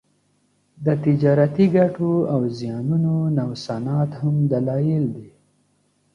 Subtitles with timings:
[0.85, 5.29] د تجارتي ګټو او زیانونو نوسانات هم دلایل دي